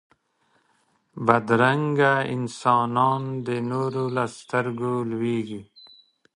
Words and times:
بدرنګه 1.25 2.13
انسانونه 2.33 3.29
د 3.47 3.49
نورو 3.69 4.03
له 4.15 4.25
سترګو 4.37 4.93
لوېږي 5.11 5.61